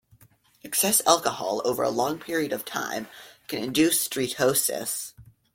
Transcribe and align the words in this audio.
Excess 0.63 1.03
alcohol 1.05 1.61
over 1.63 1.83
a 1.83 1.91
long 1.91 2.17
period 2.17 2.51
of 2.51 2.65
time 2.65 3.07
can 3.47 3.63
induce 3.63 4.07
steatosis. 4.09 5.13